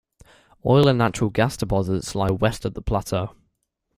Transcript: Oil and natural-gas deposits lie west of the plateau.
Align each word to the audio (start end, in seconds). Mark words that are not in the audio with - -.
Oil 0.65 0.87
and 0.87 0.97
natural-gas 0.97 1.57
deposits 1.57 2.15
lie 2.15 2.31
west 2.31 2.65
of 2.65 2.73
the 2.73 2.81
plateau. 2.81 3.35